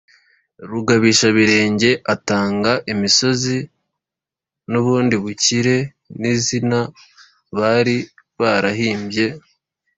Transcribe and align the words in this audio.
rugabishabirenge: 0.69 1.89
utanga 2.13 2.71
imisozi 2.93 3.57
n’ubundi 4.71 5.15
bukire 5.23 5.77
ni 6.19 6.27
izina 6.35 6.79
bari 7.57 7.97
barahimbye 8.39 9.25